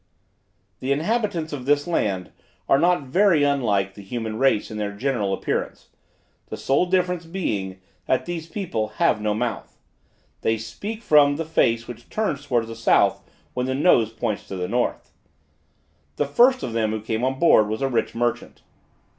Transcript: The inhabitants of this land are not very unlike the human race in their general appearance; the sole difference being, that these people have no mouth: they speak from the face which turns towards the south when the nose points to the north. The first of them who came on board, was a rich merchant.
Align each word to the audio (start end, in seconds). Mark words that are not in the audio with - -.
The 0.79 0.91
inhabitants 0.91 1.53
of 1.53 1.65
this 1.65 1.85
land 1.85 2.31
are 2.67 2.79
not 2.79 3.03
very 3.03 3.43
unlike 3.43 3.93
the 3.93 4.01
human 4.01 4.39
race 4.39 4.71
in 4.71 4.79
their 4.79 4.93
general 4.93 5.31
appearance; 5.31 5.89
the 6.47 6.57
sole 6.57 6.87
difference 6.87 7.27
being, 7.27 7.79
that 8.07 8.25
these 8.25 8.47
people 8.47 8.87
have 8.97 9.21
no 9.21 9.35
mouth: 9.35 9.77
they 10.41 10.57
speak 10.57 11.03
from 11.03 11.35
the 11.35 11.45
face 11.45 11.87
which 11.87 12.09
turns 12.09 12.43
towards 12.47 12.67
the 12.67 12.75
south 12.75 13.21
when 13.53 13.67
the 13.67 13.75
nose 13.75 14.09
points 14.11 14.47
to 14.47 14.55
the 14.55 14.67
north. 14.67 15.11
The 16.15 16.25
first 16.25 16.63
of 16.63 16.73
them 16.73 16.89
who 16.89 16.99
came 17.01 17.23
on 17.23 17.37
board, 17.37 17.67
was 17.67 17.83
a 17.83 17.87
rich 17.87 18.15
merchant. 18.15 18.63